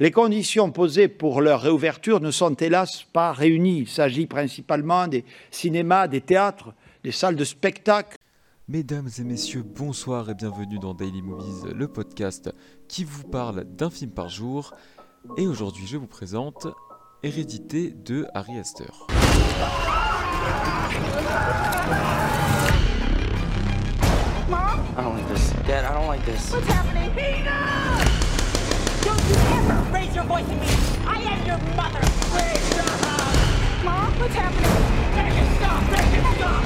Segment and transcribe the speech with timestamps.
[0.00, 3.80] Les conditions posées pour leur réouverture ne sont hélas pas réunies.
[3.80, 8.16] Il s'agit principalement des cinémas, des théâtres, des salles de spectacle.
[8.68, 12.54] Mesdames et messieurs, bonsoir et bienvenue dans Daily Movies, le podcast
[12.86, 14.72] qui vous parle d'un film par jour.
[15.36, 16.68] Et aujourd'hui, je vous présente
[17.24, 19.08] Hérédité de Harry Astor.
[24.96, 25.52] I don't like this.
[25.66, 26.52] Dad, I don't like this.
[26.52, 26.98] What's happening?
[27.44, 27.87] Don't
[29.28, 30.68] you ever raise your voice at me!
[31.06, 32.00] I am your mother!
[33.84, 34.74] Mom, what's happening?
[35.16, 35.82] Make it stop!
[35.90, 36.64] Make it stop!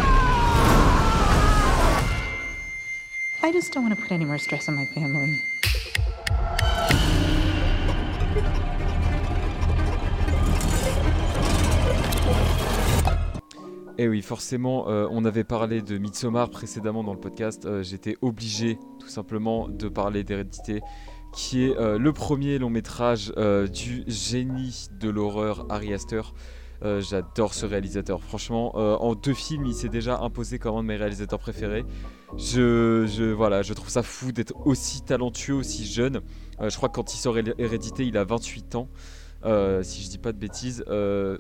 [3.45, 5.41] I just don't want to put any more stress on my family.
[13.99, 17.67] Et Eh oui, forcément, euh, on avait parlé de Midsommar précédemment dans le podcast.
[17.67, 20.81] euh, J'étais obligé, tout simplement, de parler d'Hérédité,
[21.33, 26.23] qui est euh, le premier long métrage euh, du génie de l'horreur Ari Aster.
[26.85, 28.23] Euh, J'adore ce réalisateur.
[28.23, 31.85] Franchement, en deux films, il s'est déjà imposé comme un de mes réalisateurs préférés.
[32.37, 36.21] Je, voilà, je trouve ça fou d'être aussi talentueux, aussi jeune.
[36.61, 38.89] Je crois que quand il sort Hé- Hérédité, il a 28 ans.
[39.83, 40.85] Si je dis pas de bêtises,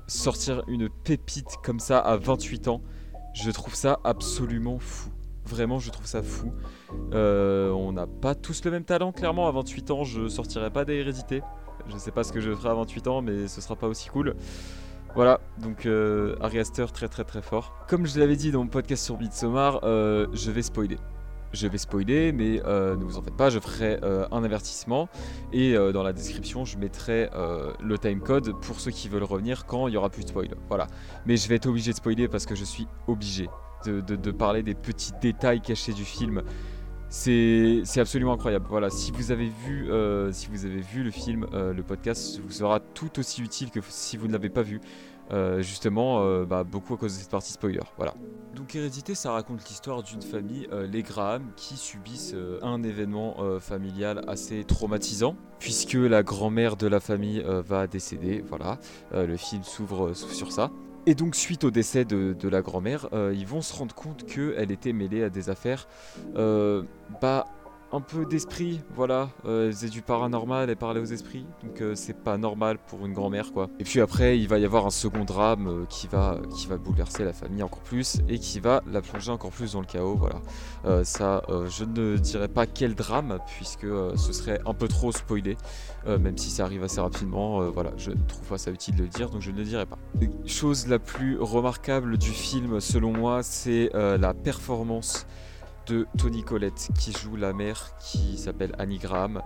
[0.06, 2.80] sortir une pépite comme ça à 28 ans,
[3.34, 5.10] je trouve ça absolument fou.
[5.52, 6.50] Vraiment, je trouve ça fou.
[7.12, 9.48] Euh, on n'a pas tous le même talent, clairement.
[9.48, 11.42] À 28 ans, je sortirai pas d'hérédité.
[11.88, 14.08] Je sais pas ce que je ferai à 28 ans, mais ce sera pas aussi
[14.08, 14.34] cool.
[15.14, 17.74] Voilà, donc euh, Ari Aster très très très fort.
[17.86, 20.96] Comme je l'avais dit dans mon podcast sur Midsommar, euh, je vais spoiler.
[21.52, 25.10] Je vais spoiler, mais euh, ne vous en faites pas, je ferai un avertissement
[25.52, 27.28] et dans la description je mettrai
[27.78, 30.48] le timecode pour ceux qui veulent revenir quand il y aura plus de spoil.
[30.68, 30.86] Voilà.
[31.26, 33.50] Mais je vais être obligé de spoiler parce que je suis obligé
[33.88, 36.42] de, parler des petits détails cachés du film.
[37.08, 38.66] C'est absolument incroyable.
[38.68, 42.40] Voilà, si vous avez vu, euh, si vous avez vu le film, euh, le podcast
[42.40, 44.80] vous sera tout aussi utile que si vous ne l'avez pas vu.
[45.30, 47.80] Euh, justement, bah, beaucoup à cause de cette partie spoiler.
[47.96, 48.14] Voilà.
[48.54, 54.64] Donc Hérédité, ça raconte l'histoire d'une famille, les Graham, qui subissent un événement familial assez
[54.64, 58.42] traumatisant, puisque la grand-mère de la famille va décéder.
[58.46, 58.78] Voilà,
[59.12, 60.70] le film s'ouvre sur ça.
[61.04, 64.70] Et donc suite au décès de, la grand-mère, euh, ils vont se rendre compte qu'elle
[64.70, 65.88] était mêlée à des affaires,
[66.36, 66.84] euh,
[67.20, 67.46] bah
[67.92, 69.28] un peu d'esprit, voilà.
[69.44, 73.04] Euh, elle faisait du paranormal, elle parlait aux esprits, donc euh, c'est pas normal pour
[73.04, 73.68] une grand-mère quoi.
[73.78, 76.78] Et puis après, il va y avoir un second drame euh, qui va qui va
[76.78, 80.16] bouleverser la famille encore plus et qui va la plonger encore plus dans le chaos,
[80.16, 80.40] voilà.
[80.84, 85.56] Euh, ça, je ne dirais pas quel drame puisque ce serait un peu trop spoilé,
[86.06, 87.70] même si ça arrive assez rapidement.
[87.70, 89.98] voilà, je trouve pas ça utile de le dire, donc je ne le dirai pas.
[90.46, 95.26] Chose la plus remarquable du film, selon moi, c'est la performance
[95.86, 99.42] de Tony Collette qui joue la mère qui s'appelle Annie Graham.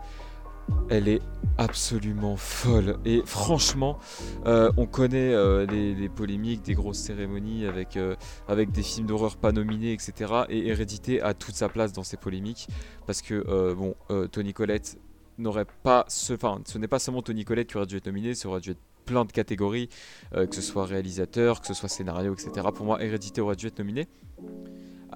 [0.90, 1.22] Elle est
[1.58, 2.98] absolument folle.
[3.04, 3.98] Et franchement,
[4.46, 8.16] euh, on connaît euh, les, polémiques, des grosses cérémonies avec, euh,
[8.48, 10.44] des films d'horreur pas nominés, etc.
[10.48, 12.68] Et Hérédité a toute sa place dans ces polémiques.
[13.06, 13.94] Parce que, bon,
[14.32, 14.98] Tony Collette
[15.38, 16.04] n'aurait pas.
[16.08, 18.60] Ce, enfin, ce n'est pas seulement Tony Collette qui aurait dû être nominé, ça aurait
[18.60, 19.88] dû être plein de catégories,
[20.32, 22.66] que ce soit réalisateur, que ce soit scénario, etc.
[22.74, 24.08] Pour moi, Hérédité aurait dû être nominé.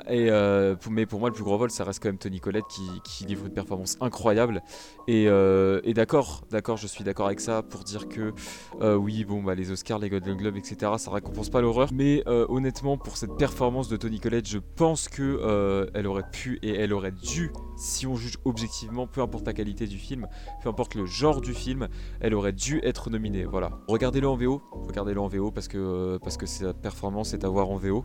[0.08, 3.24] Euh, mais pour moi, le plus gros vol, ça reste quand même Tony Collette qui,
[3.24, 4.62] livre une performance incroyable.
[5.06, 8.32] Et, euh, et d'accord, d'accord, je suis d'accord avec ça pour dire que
[8.80, 11.90] euh, oui, bon, bah, les Oscars, les Golden Globes, etc., ça récompense pas l'horreur.
[11.92, 16.74] Mais honnêtement, pour cette performance de Tony Collette, je pense que elle aurait pu et
[16.74, 20.26] elle aurait dû, si on juge objectivement, peu importe la qualité du film,
[20.62, 21.88] peu importe le genre du film,
[22.20, 23.44] elle aurait dû être nominée.
[23.44, 23.80] Voilà.
[23.88, 27.70] Regardez-le en VO, regardez-le en VO parce que parce que sa performance est à voir
[27.70, 28.04] en VO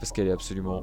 [0.00, 0.82] parce qu'elle est absolument,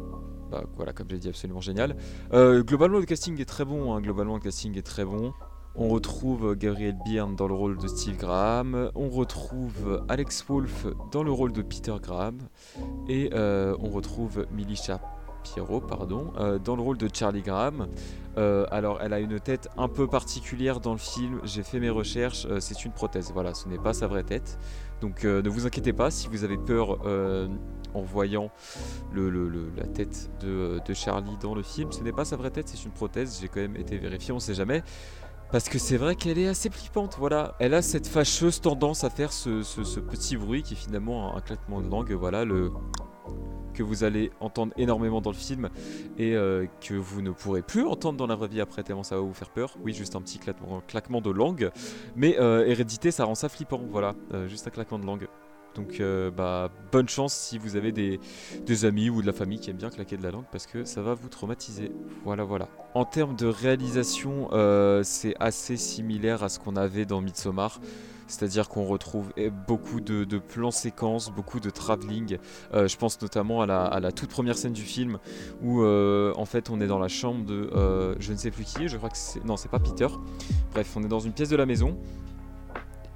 [0.52, 1.96] bah, voilà, comme j'ai dit, absolument géniale.
[2.34, 3.94] Euh, globalement, le casting est très bon.
[3.94, 5.34] hein, Globalement, le casting est très bon.
[5.76, 8.92] On retrouve Gabriel Byrne dans le rôle de Steve Graham.
[8.94, 12.38] On retrouve Alex Wolff dans le rôle de Peter Graham.
[13.10, 17.88] Et euh, on retrouve Millie Shapiro, pardon, euh, dans le rôle de Charlie Graham.
[18.36, 21.40] Alors, elle a une tête un peu particulière dans le film.
[21.44, 22.48] J'ai fait mes recherches.
[22.60, 23.32] c'est une prothèse.
[23.34, 24.60] Voilà, ce n'est pas sa vraie tête.
[25.02, 27.00] Donc, ne vous inquiétez pas si vous avez peur
[27.94, 28.52] en voyant
[29.12, 29.30] le,
[29.76, 31.92] la tête de, Charlie dans le film.
[31.92, 33.40] Ce n'est pas sa vraie tête, c'est une prothèse.
[33.42, 34.84] J'ai quand même été vérifié, on sait jamais.
[35.52, 37.56] Parce que c'est vrai qu'elle est assez flippante, voilà.
[37.60, 41.80] Elle a cette fâcheuse tendance à faire ce, petit bruit qui est finalement un, claquement
[41.80, 42.72] de langue, voilà, le
[43.74, 45.70] que vous allez entendre énormément dans le film
[46.18, 49.16] et euh, que vous ne pourrez plus entendre dans la vraie vie après tellement ça
[49.16, 49.76] va vous faire peur.
[49.84, 51.72] Oui, juste un petit claquement, claquement de langue,
[52.16, 55.28] mais euh, hérédité ça rend ça flippant, voilà, Euh, juste un claquement de langue.
[55.76, 58.20] Donc euh, bah, bonne chance si vous avez des,
[58.86, 61.02] amis ou de la famille qui aiment bien claquer de la langue parce que ça
[61.02, 61.92] va vous traumatiser.
[62.24, 62.68] Voilà, voilà.
[62.94, 67.80] En termes de réalisation, euh, c'est assez similaire à ce qu'on avait dans Midsommar.
[68.26, 72.38] C'est-à-dire qu'on retrouve eh, beaucoup de, plans séquences, beaucoup de travelling.
[72.74, 75.20] Euh, je pense notamment à la, à la toute première scène du film
[75.62, 78.98] où en fait on est dans la chambre de je ne sais plus qui, je
[78.98, 79.44] crois que c'est.
[79.44, 80.08] Non, c'est pas Peter.
[80.72, 81.98] Bref, on est dans une pièce de la maison.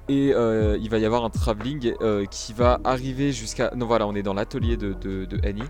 [0.08, 3.72] Et euh, il va y avoir un travelling euh, qui va arriver jusqu'à.
[3.76, 4.96] Non, voilà, on est dans l'atelier de,
[5.44, 5.62] Annie.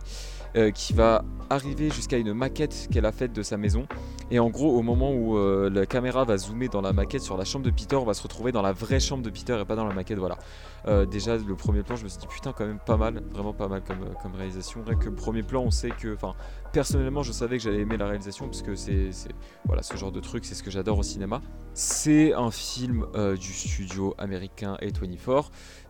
[0.56, 3.86] euh, qui va arriver jusqu'à une maquette qu'elle a faite de sa maison.
[4.30, 5.36] Et en gros, au moment où
[5.68, 8.22] la caméra va zoomer dans la maquette sur la chambre de Peter, on va se
[8.22, 10.18] retrouver dans la vraie chambre de Peter et pas dans la maquette.
[10.18, 10.36] Voilà.
[11.06, 13.68] Déjà, le premier plan, je me suis dit putain, quand même pas mal, vraiment pas
[13.68, 14.82] mal comme, réalisation.
[14.86, 16.16] Rien que le premier plan, on sait que.
[16.72, 19.10] Personnellement, je savais que j'allais aimer la réalisation parce que c'est.
[19.64, 21.40] Voilà, ce genre de truc, c'est ce que j'adore au cinéma.
[21.80, 25.44] C'est un film euh, du studio américain A24.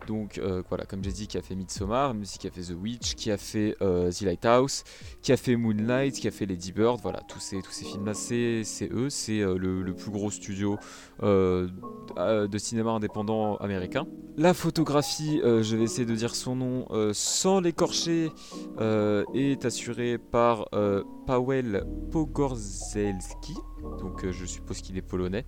[0.07, 2.61] Donc euh, voilà, comme j'ai dit, qui a fait Midsommar, mais aussi qui a fait
[2.61, 4.83] The Witch, qui a fait euh, The Lighthouse,
[5.23, 6.99] qui a fait Moonlight, qui a fait Lady Bird.
[7.01, 9.09] Voilà, tous ces, tous ces films-là, c'est eux.
[9.09, 10.77] C'est le, plus gros studio
[11.23, 14.05] de cinéma indépendant américain.
[14.37, 18.31] La photographie, je vais essayer de dire son nom sans l'écorcher,
[18.79, 23.55] est assurée par euh, Paweł Pogorzelski.
[23.99, 25.45] Donc euh, je suppose qu'il est polonais.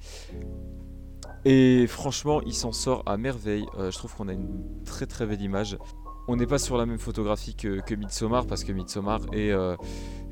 [1.46, 3.66] Et franchement, il s'en sort à merveille.
[3.78, 5.78] Euh, je trouve qu'on a une très très belle image.
[6.28, 7.96] On n'est pas sur la même photographie que, que
[8.46, 9.76] parce que Midsommar est, euh,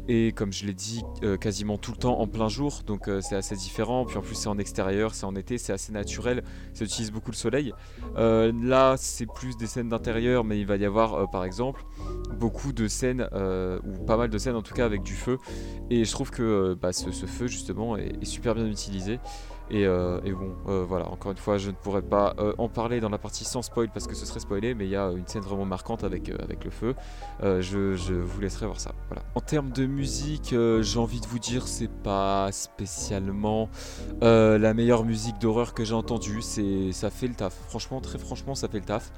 [0.09, 2.81] est, comme je l'ai dit, euh, quasiment tout le temps en plein jour.
[2.85, 4.05] Donc euh, c'est assez différent.
[4.05, 6.43] Puis en plus, c'est en extérieur, c'est en été, c'est assez naturel.
[6.73, 7.73] Ça utilise beaucoup le soleil.
[8.17, 11.83] Euh, là, c'est plus des scènes d'intérieur, mais il va y avoir par exemple
[12.39, 15.37] beaucoup de scènes, ou pas mal de scènes en tout cas, avec du feu.
[15.89, 19.19] Et je trouve que bah, ce, feu justement est super bien utilisé.
[19.71, 22.69] Et, euh, et bon, euh, voilà, encore une fois, je ne pourrais pas euh, en
[22.69, 25.11] parler dans la partie sans spoil parce que ce serait spoilé, mais il y a
[25.11, 26.95] une scène vraiment marquante avec, avec le feu.
[27.41, 28.93] Je, je vous laisserai voir ça.
[29.07, 29.23] Voilà.
[29.35, 33.69] En termes de musique, j'ai envie de vous dire, c'est pas spécialement
[34.21, 36.41] la meilleure musique d'horreur que j'ai entendue.
[36.41, 37.53] Ça fait le taf.
[37.67, 39.11] Franchement, très franchement, ça fait le taf.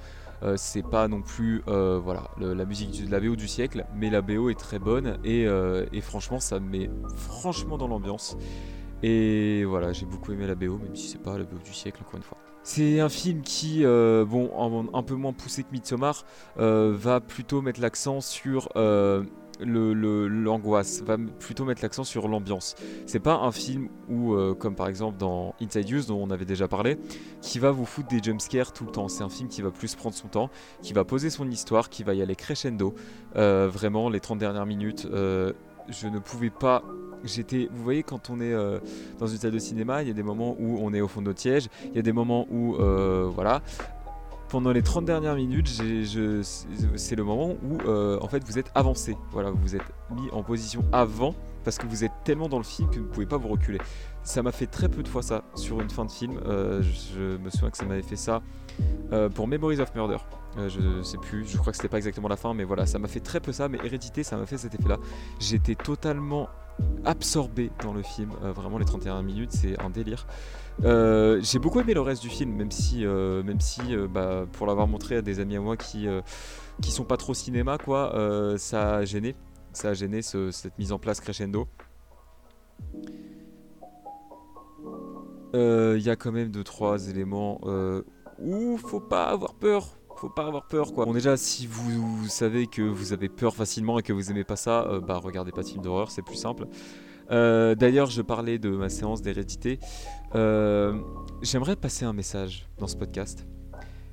[0.44, 4.22] Euh, c'est pas non plus voilà la musique de la BO du siècle, mais la
[4.22, 8.38] BO est très bonne et, et franchement, ça me met franchement dans l'ambiance.
[9.04, 12.02] Et voilà, j'ai beaucoup aimé la BO, même si c'est pas la BO du siècle,
[12.06, 12.38] encore une fois.
[12.64, 16.24] C'est un film qui, euh, bon, en- un peu moins poussé que Midsommar,
[16.60, 19.24] euh, va plutôt mettre l'accent sur euh,
[19.60, 22.76] l'angoisse, va plutôt mettre l'accent sur l'ambiance.
[23.08, 26.68] C'est pas un film où, comme par exemple dans Inside Use, dont on avait déjà
[26.68, 26.98] parlé,
[27.42, 29.08] qui va vous foutre des jumpscares tout le temps.
[29.08, 30.50] C'est un film qui va plus prendre son temps,
[30.82, 32.96] qui va poser son histoire, qui va y aller crescendo.
[33.36, 36.84] Vraiment, les 30 dernières minutes, je ne pouvais pas
[37.24, 38.80] j'étais vous voyez quand on est euh,
[39.20, 41.22] dans une salle de cinéma il y a des moments où on est au fond
[41.22, 43.62] de notre siège il y a des moments où euh, voilà.
[44.50, 49.16] Pendant les 30 dernières minutes c'est le moment où euh, en fait vous êtes avancé.
[49.32, 52.90] Voilà vous êtes mis en position avant parce que vous êtes tellement dans le film
[52.90, 53.78] que vous ne pouvez pas vous reculer.
[54.24, 56.38] Ça m'a fait très peu de fois ça sur une fin de film.
[56.46, 58.42] Je me souviens que ça m'avait fait ça
[59.34, 60.18] pour Memories of Murder.
[60.58, 63.08] Je sais plus, je crois que c'était pas exactement la fin, mais voilà, ça m'a
[63.08, 64.98] fait très peu ça, mais Hérédité, ça m'a fait cet effet-là.
[65.40, 66.50] J'étais totalement
[67.06, 68.32] absorbé dans le film.
[68.44, 70.28] Euh, vraiment, les 31 minutes, c'est un délire.
[70.84, 74.68] Euh, J'ai beaucoup aimé le reste du film, même si, euh, même si bah, pour
[74.68, 76.08] l'avoir montré à des amis à moi qui,
[76.82, 78.14] qui sont pas trop cinéma, quoi,
[78.58, 79.36] ça a gêné.
[79.74, 81.68] Ça a gêné ce- cette mise en place crescendo.
[85.54, 87.60] Il y a quand même deux trois éléments
[88.40, 89.98] où faut pas avoir peur.
[90.22, 91.06] Faut pas avoir peur quoi.
[91.06, 94.56] Bon déjà si vous, savez que vous avez peur facilement et que vous aimez pas
[94.56, 96.68] ça, euh, bah regardez pas de film d'horreur, c'est plus simple.
[97.32, 99.80] Euh, D'ailleurs je parlais de ma séance d'hérédité.
[100.36, 101.02] Euh,
[101.42, 103.48] J'aimerais passer un message dans ce podcast.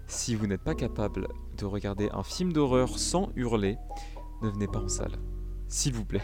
[0.07, 3.77] Si vous n'êtes pas capable de regarder un film d'horreur sans hurler,
[4.41, 5.13] ne venez pas en salle.
[5.67, 6.23] S'il vous plaît.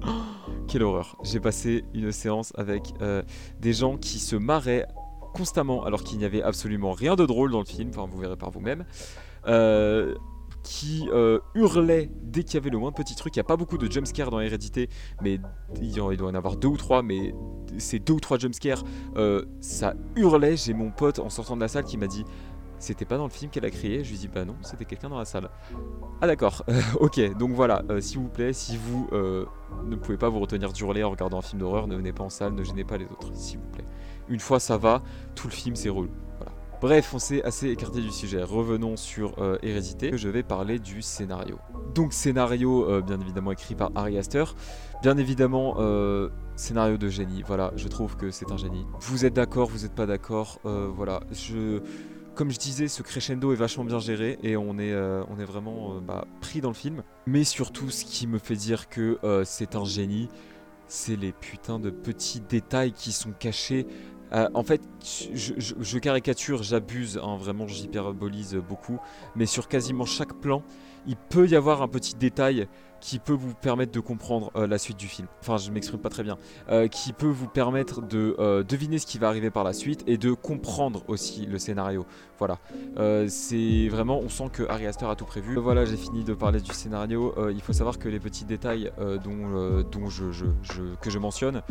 [0.68, 1.18] Quelle horreur.
[1.22, 2.94] J'ai passé une séance avec
[3.60, 4.86] des gens qui se marraient
[5.32, 8.50] constamment alors qu'il n'y avait absolument rien de drôle dans le film, vous verrez par
[8.50, 8.84] vous-même,
[9.46, 10.14] euh,
[10.62, 13.34] qui euh, hurlaient dès qu'il y avait le moindre petit truc.
[13.34, 14.88] Il n'y a pas beaucoup de jumpscares dans Hérédité,
[15.20, 15.40] mais
[15.80, 17.34] il, doit y en avoir deux ou trois, mais
[17.78, 18.84] ces deux ou trois jumpscares,
[19.16, 20.56] euh, ça hurlait.
[20.56, 22.24] J'ai mon pote en sortant de la salle qui m'a dit
[22.78, 24.04] c'était pas dans le film qu'elle a crié.
[24.04, 25.48] Je lui dis bah non, c'était quelqu'un dans la salle.
[26.20, 26.64] Ah d'accord,
[27.00, 29.08] ok, donc voilà, s'il vous plaît, si vous
[29.84, 32.30] ne pouvez pas vous retenir d'hurler en regardant un film d'horreur, ne venez pas en
[32.30, 33.84] salle, ne gênez pas les autres, s'il vous plaît.
[34.28, 35.02] Une fois ça va,
[35.34, 35.90] tout le film c'est.
[36.82, 38.42] Bref, on s'est assez écarté du sujet.
[38.42, 40.10] Revenons sur euh, Hérédité.
[40.16, 41.60] Je vais parler du scénario.
[41.94, 44.44] Donc scénario euh, bien évidemment écrit par Ari Aster.
[45.00, 47.44] Bien évidemment euh, scénario de génie.
[47.46, 48.84] Voilà, je trouve que c'est un génie.
[48.98, 50.58] Vous êtes d'accord, vous n'êtes pas d'accord.
[50.66, 51.20] euh, voilà,
[52.34, 54.92] Comme je disais, ce crescendo est vachement bien géré et on est,
[55.44, 57.04] vraiment bah, pris dans le film.
[57.26, 60.28] Mais surtout, ce qui me fait dire que c'est un génie,
[60.92, 63.86] c'est les putains de petits détails qui sont cachés.
[64.34, 68.98] Euh, en fait, je, caricature, j'abuse, hein, vraiment j'hyperbolise beaucoup,
[69.34, 70.62] mais sur quasiment chaque plan,
[71.06, 72.68] il peut y avoir un petit détail
[73.02, 75.26] qui peut vous permettre de comprendre euh, la suite du film.
[75.40, 76.38] Enfin, je m'exprime pas très bien.
[76.70, 80.04] Euh, qui peut vous permettre de euh, deviner ce qui va arriver par la suite
[80.06, 82.06] et de comprendre aussi le scénario.
[82.38, 82.58] Voilà.
[83.28, 85.56] C'est vraiment, on sent que Ari Aster a tout prévu.
[85.56, 87.34] Voilà, j'ai fini de parler du scénario.
[87.50, 88.90] Il faut savoir que les petits détails
[89.22, 89.84] dont,
[91.00, 91.62] que je mentionne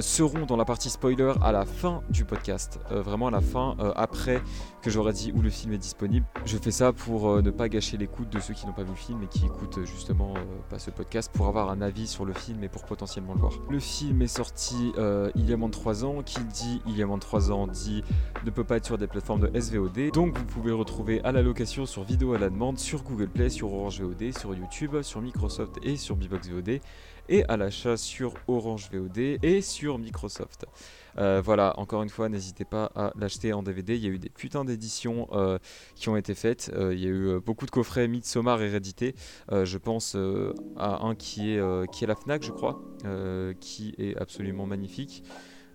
[0.00, 2.80] seront dans la partie spoiler à la fin du podcast.
[2.90, 4.40] Vraiment à la fin, après
[4.80, 6.24] que j'aurai dit où le film est disponible.
[6.46, 8.96] Je fais ça pour ne pas gâcher l'écoute de ceux qui n'ont pas vu le
[8.96, 12.32] film et qui écoutent justement euh, pas ce podcast pour avoir un avis sur le
[12.32, 13.52] film et pour potentiellement le voir.
[13.70, 16.22] Le film est sorti euh, il y a moins de 3 ans.
[16.22, 18.02] Qui dit il y a moins de 3 ans dit
[18.44, 20.12] ne peut pas être sur des plateformes de SVOD.
[20.12, 23.28] Donc vous pouvez le retrouver à la location sur vidéo à la demande, sur Google
[23.28, 26.80] Play, sur Orange VOD, sur YouTube, sur Microsoft et sur Bbox VOD
[27.28, 30.66] et à l'achat sur Orange VOD et sur Microsoft.
[31.18, 33.96] Euh, voilà, encore une fois, n'hésitez pas à l'acheter en DVD.
[33.96, 35.58] Il y a eu des putains d'éditions euh,
[35.96, 36.70] qui ont été faites.
[36.74, 39.14] Euh, il y a eu beaucoup de coffrets Midsommar Hérédité.
[39.50, 40.16] Euh, je pense
[40.76, 42.80] à un qui est, qui est la Fnac, je crois,
[43.60, 45.22] qui est absolument magnifique.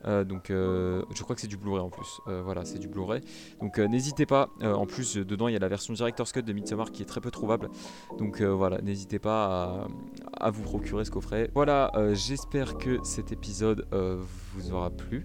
[0.05, 2.21] Euh, donc, euh, je crois que c'est du Blu-ray en plus.
[2.27, 3.21] Euh, voilà, c'est du Blu-ray.
[3.61, 4.49] Donc, n'hésitez pas.
[4.61, 7.21] En plus, dedans, il y a la version Director's Cut de Midsommar qui est très
[7.21, 7.69] peu trouvable.
[8.17, 9.87] Donc, voilà, n'hésitez pas
[10.33, 11.49] à, à vous procurer ce coffret.
[11.53, 15.23] Voilà, j'espère que cet épisode vous aura plu.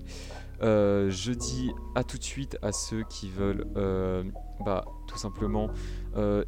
[0.61, 3.67] Je dis à tout de suite à ceux qui veulent
[4.65, 5.71] bah, tout simplement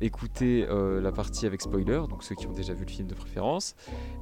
[0.01, 3.75] écouter la partie avec spoiler, donc ceux qui ont déjà vu le film de préférence.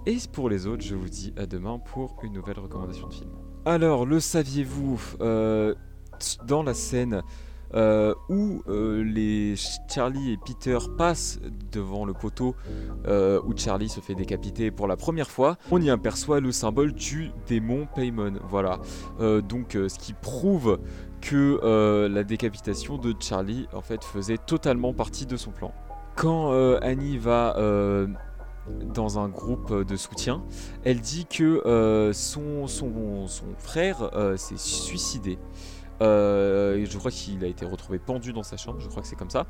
[0.06, 3.30] Et pour les autres, je vous dis à demain pour une nouvelle recommandation de film.
[3.64, 5.74] Alors, le saviez-vous euh,
[6.46, 7.22] Dans la scène
[7.74, 11.38] euh, où euh, les Ch- Charlie et Peter passent
[11.70, 12.54] devant le poteau
[13.06, 17.30] où Charlie se fait décapiter pour la première fois, on y aperçoit le symbole du
[17.46, 18.34] démon Paimon.
[18.48, 18.78] Voilà.
[19.18, 20.78] Donc, ce qui prouve
[21.20, 25.72] que la décapitation de Charlie en fait faisait totalement partie de son plan.
[26.16, 27.54] Quand Annie va
[28.94, 30.42] dans un groupe de soutien,
[30.84, 35.38] elle dit que euh, son, son, son frère euh, s'est suicidé.
[36.00, 39.16] Euh, je crois qu'il a été retrouvé pendu dans sa chambre, je crois que c'est
[39.16, 39.46] comme ça.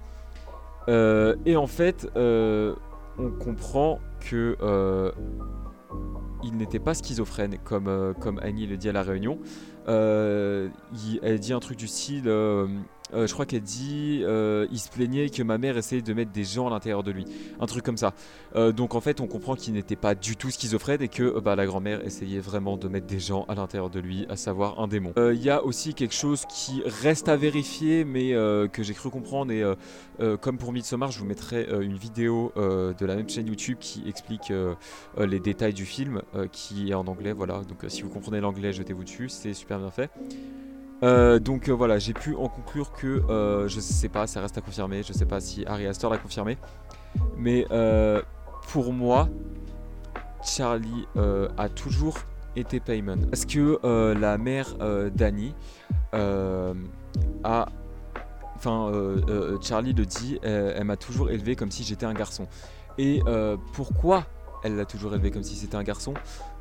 [0.89, 4.57] Et en fait, on comprend que
[6.45, 9.39] il n'était pas schizophrène comme, comme Annie le dit à la réunion.
[9.87, 10.71] Elle
[11.41, 12.31] dit un truc du style,
[13.15, 16.33] euh, je crois qu'elle dit, euh, il se plaignait que ma mère essayait de mettre
[16.33, 17.25] des gens à l'intérieur de lui,
[17.61, 18.15] un truc comme ça.
[18.57, 21.57] Euh, donc en fait, on comprend qu'il n'était pas du tout schizophrène et que bah,
[21.57, 24.89] la grand-mère essayait vraiment de mettre des gens à l'intérieur de lui, à savoir un
[24.89, 25.13] démon.
[25.17, 28.31] Il y a aussi quelque chose qui reste à vérifier, mais
[28.73, 29.65] que j'ai cru comprendre et
[30.41, 34.53] comme pour Midsommar, je vous mettrai une vidéo de la même chaîne YouTube qui explique
[35.19, 36.23] les détails du film,
[36.53, 37.33] qui est en anglais.
[37.33, 40.11] Voilà, donc si vous comprenez l'anglais, jetez-vous dessus, c'est super bien fait.
[41.03, 44.59] Euh, donc euh, voilà, j'ai pu en conclure que euh, je sais pas, ça reste
[44.59, 45.03] à confirmer.
[45.03, 46.59] Je sais pas si Harry Astor l'a confirmé,
[47.37, 48.21] mais euh,
[48.73, 49.29] pour moi,
[50.43, 51.07] Charlie
[51.57, 52.19] a toujours
[52.57, 53.19] été Paimon.
[53.31, 53.79] Parce que
[54.15, 54.77] la mère
[55.15, 55.55] d'Annie
[56.13, 57.67] a.
[58.57, 58.91] Enfin,
[59.63, 62.47] Charlie le dit, elle m'a toujours élevé comme si j'étais un garçon.
[62.99, 63.23] Et
[63.73, 64.25] pourquoi
[64.65, 66.15] elle l'a toujours élevé comme si c'était un garçon?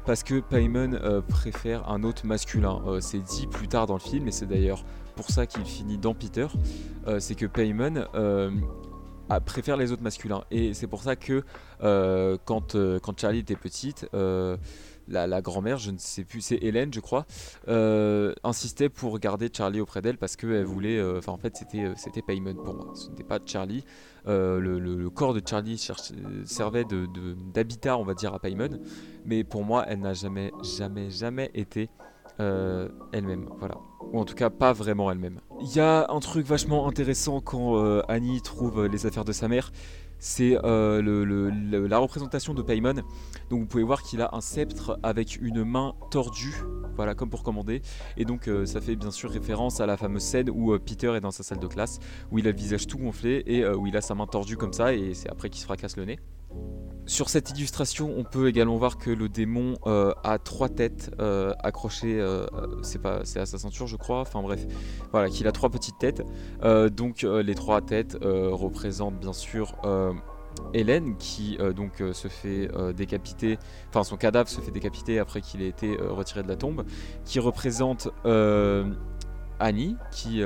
[0.08, 2.82] Parce que Paimon euh, préfère un autre masculin.
[2.88, 4.86] Euh, c'est dit plus tard dans le film, et c'est d'ailleurs
[5.18, 6.48] pour ça qu'il finit dans Peter.
[7.08, 8.06] Euh, c'est que Paimon
[9.46, 10.46] préfère les autres masculins.
[10.50, 11.44] Et c'est pour ça que
[12.46, 14.08] quand, quand Charlie était petite,
[15.08, 17.26] la, la grand-mère, je ne sais plus, c'est Hélène, je crois,
[17.68, 20.98] euh, insistait pour garder Charlie auprès d'elle parce qu'elle voulait.
[20.98, 22.92] euh, Enfin, en fait, c'était euh, c'était pour moi.
[22.96, 23.84] Ce n'était pas Charlie.
[24.28, 26.12] Euh, le, le- le corps de Charlie cherche-
[26.46, 28.80] servait de- de- d'habitat, on va dire, à Paimon.
[29.26, 31.90] Mais pour moi, elle n'a jamais, jamais, jamais été
[32.40, 33.50] elle-même.
[33.60, 33.76] Voilà.
[34.12, 35.40] Ou en tout cas, pas vraiment elle-même.
[35.62, 39.72] Il y a un truc vachement intéressant quand Annie trouve les affaires de sa mère.
[40.20, 42.96] C'est euh, la représentation de Paimon.
[43.50, 46.56] Donc vous pouvez voir qu'il a un sceptre avec une main tordue,
[46.96, 47.82] voilà comme pour commander.
[48.18, 51.14] Et donc euh, ça fait bien sûr référence à la fameuse scène où euh, Peter
[51.16, 52.00] est dans sa salle de classe,
[52.32, 54.74] où il a le visage tout gonflé et où il a sa main tordue comme
[54.74, 56.20] ça, et c'est après qu'il se fracasse le nez.
[57.08, 61.54] Sur cette illustration, on peut également voir que le démon euh, a trois têtes euh,
[61.64, 62.46] accrochées, euh,
[62.82, 64.20] c'est pas, c'est à sa ceinture, je crois.
[64.20, 64.66] Enfin bref,
[65.14, 66.22] voilà, qu'il a trois petites têtes.
[66.92, 69.74] Donc les trois têtes représentent bien sûr
[70.74, 73.58] Hélène qui donc se fait décapiter,
[73.90, 76.84] enfin son cadavre se fait décapiter après qu'il ait été retiré de la tombe,
[77.24, 78.10] qui représente
[79.60, 80.44] Annie qui,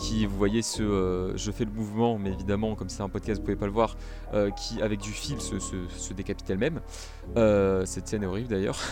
[0.00, 3.38] qui, vous voyez, ce, euh, je fais le mouvement, mais évidemment, comme c'est un podcast,
[3.38, 3.96] vous pouvez pas le voir,
[4.32, 6.80] euh, qui, avec du fil, se, se, décapite elle-même.
[7.36, 8.78] Euh, cette scène est horrible d'ailleurs.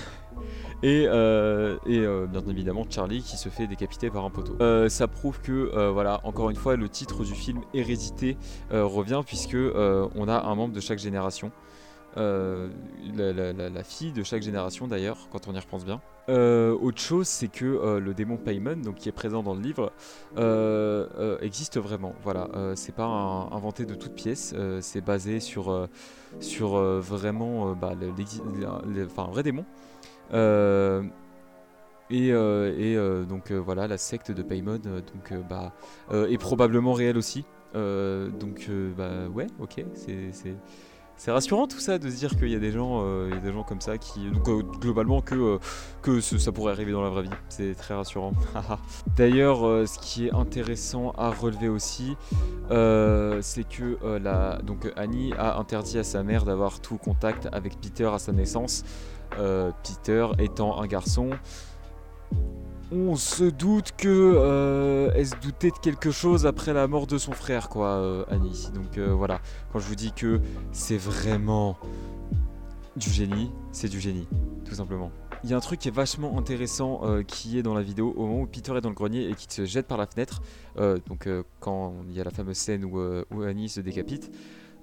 [0.85, 4.57] Et, et bien évidemment Charlie qui se fait décapiter par un poteau.
[4.89, 8.37] Ça prouve que, voilà, encore une fois, le titre du film Hérédité
[8.71, 11.51] revient puisque on a un membre de chaque génération.
[12.17, 12.69] Euh,
[13.15, 16.01] la, fille de chaque génération d'ailleurs, quand on y repense bien.
[16.29, 19.61] Euh, autre chose, c'est que euh, le démon Paimon, donc qui est présent dans le
[19.61, 19.93] livre,
[21.43, 22.15] existe vraiment.
[22.23, 25.89] Voilà, c'est pas inventé de toutes pièces, c'est basé sur,
[26.41, 29.65] sur vraiment bah, le- enfin, un vrai démon.
[32.11, 32.33] Et
[33.29, 35.73] donc voilà, la secte de Paimon donc, bah,
[36.11, 37.45] est probablement réelle aussi.
[37.75, 40.57] Donc bah ouais, ok, c'est-
[41.19, 43.65] c'est rassurant tout ça de se dire qu'il y a des gens, euh, des gens
[43.65, 45.59] comme ça qui, donc euh, globalement que
[46.07, 47.31] euh, ça pourrait arriver dans la vraie vie.
[47.49, 48.33] C'est très rassurant.
[49.17, 49.59] D'ailleurs,
[49.89, 52.17] ce qui est intéressant à relever aussi,
[52.71, 58.21] c'est que donc Annie a interdit à sa mère d'avoir tout contact avec Peter à
[58.21, 58.85] sa naissance.
[59.83, 61.31] Peter étant un garçon.
[62.91, 67.33] On se doute que euh, se doutait de quelque chose après la mort de son
[67.33, 68.69] frère, quoi, euh, Annie.
[68.75, 69.41] Donc euh, voilà,
[69.73, 70.41] quand je vous dis que
[70.73, 71.77] c'est vraiment
[72.97, 74.27] du génie, c'est du génie,
[74.65, 75.13] tout simplement.
[75.45, 78.27] Il y a un truc qui est vachement intéressant qui est dans la vidéo au
[78.27, 80.43] moment où Peter est dans le grenier et qu'il se jette par la fenêtre.
[80.77, 81.29] donc
[81.61, 84.33] quand il y a la fameuse scène où Annie se décapite.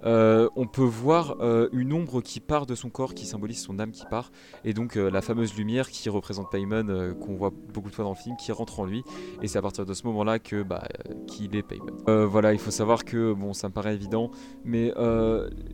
[0.04, 3.78] Euh, on peut voir euh, une ombre qui part de son corps, qui symbolise son
[3.78, 4.30] âme qui part,
[4.64, 8.10] et donc euh, la fameuse lumière qui représente Paimon, qu'on voit beaucoup de fois dans
[8.10, 9.02] le film, qui rentre en lui,
[9.42, 10.86] et c'est à partir de ce moment-là que bah,
[11.26, 11.86] qu'il est Paimon.
[12.06, 14.30] Voilà, il faut savoir que bon, ça me paraît évident,
[14.64, 14.92] mais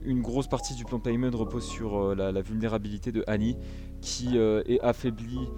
[0.05, 3.57] une grosse partie du plan Paimon repose sur la, la vulnérabilité de Annie,
[4.01, 5.49] qui est affaiblie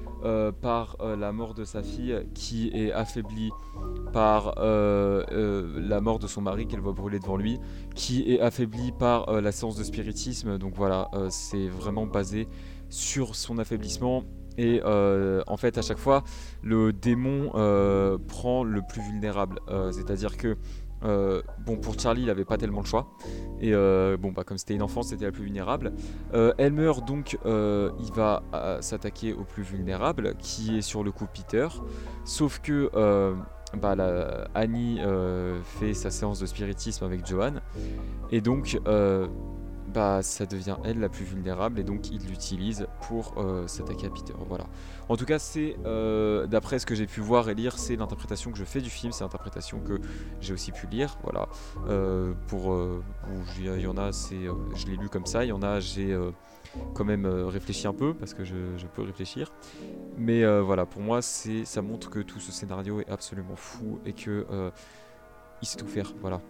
[0.61, 3.51] par la mort de sa fille, qui est affaiblie
[4.13, 7.59] par la mort de son mari qu'elle voit brûler devant lui,
[7.95, 8.54] qui est affaiblie
[8.99, 10.59] par euh, la séance de spiritisme.
[10.59, 12.49] Donc voilà, euh, c'est vraiment basé
[12.89, 14.25] sur son affaiblissement.
[14.57, 16.23] Et euh, en fait, à chaque fois,
[16.63, 17.51] le démon
[18.29, 19.59] prend le plus vulnérable.
[19.91, 20.57] C'est-à-dire que,
[21.67, 23.09] bon, pour Charlie, il n'avait pas tellement le choix.
[23.61, 25.93] Et bon, bah, comme c'était une enfance, c'était la plus vulnérable.
[26.33, 28.45] Elle meurt, donc il va
[28.81, 31.67] s'attaquer au plus vulnérable, qui est sur le coup Peter.
[32.25, 32.93] Sauf que
[33.77, 37.55] bah, la- Annie euh, fait sa séance de spiritisme avec Johan.
[38.31, 39.27] Et donc, euh,
[39.93, 41.79] bah, ça devient elle la plus vulnérable.
[41.79, 44.35] Et donc, il l'utilise pour euh, s'attaquer à Peter.
[44.49, 44.67] Voilà.
[45.09, 45.77] En tout cas, c'est,
[46.49, 49.13] d'après ce que j'ai pu voir et lire, c'est l'interprétation que je fais du film.
[49.13, 50.01] C'est l'interprétation que
[50.41, 51.19] j'ai aussi pu lire.
[51.23, 51.49] Voilà.
[52.49, 52.77] Pour,
[53.59, 55.45] il y en a, c'est, je l'ai lu comme ça.
[55.45, 56.19] Il y en a, j'ai
[56.95, 58.55] quand même euh, réfléchi un peu parce que je,
[58.95, 59.53] peux réfléchir.
[60.17, 63.99] Mais euh, voilà, pour moi, c'est, ça montre que tout ce scénario est absolument fou
[64.05, 64.71] et que euh,
[65.63, 66.13] il sait tout faire.
[66.21, 66.41] Voilà.